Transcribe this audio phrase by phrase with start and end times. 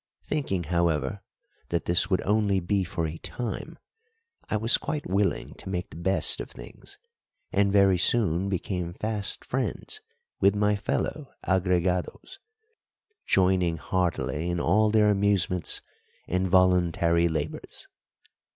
[0.23, 1.21] Thinking, however,
[1.69, 3.77] that this would only be for a time,
[4.49, 6.97] I was quite willing to make the best of things,
[7.51, 10.01] and very soon became fast friends
[10.39, 12.39] with my fellow agregados,
[13.27, 15.83] joining heartily in all their amusements
[16.27, 17.87] and voluntary labours.